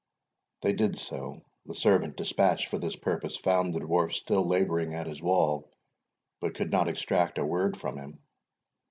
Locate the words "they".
0.63-0.73